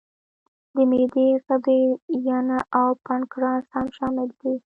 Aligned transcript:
د 0.75 0.75
معدې 0.91 1.27
غدې، 1.45 1.81
ینه 2.25 2.59
او 2.79 2.87
پانکراس 3.05 3.63
هم 3.75 3.87
شامل 3.97 4.29
دي. 4.39 4.53